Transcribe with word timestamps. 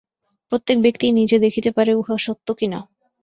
প্রত্যেক 0.51 0.77
ব্যক্তিই 0.81 1.11
নিজে 1.11 1.37
দেখিতে 1.39 1.69
পারে, 1.71 1.91
উহা 1.93 2.15
সত্য 2.17 2.47
কিনা। 2.53 2.79